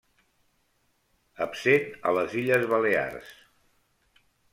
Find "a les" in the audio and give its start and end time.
2.11-2.33